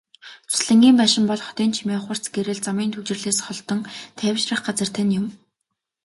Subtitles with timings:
[0.51, 3.79] Зуслангийн байшин бол хотын чимээ, хурц гэрэл, замын түгжрэлээс холдон
[4.19, 5.25] тайвшрах газар тань юм.